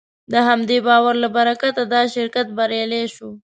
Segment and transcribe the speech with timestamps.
[0.31, 3.29] د همدې باور له برکته دا شرکت بریالی شو.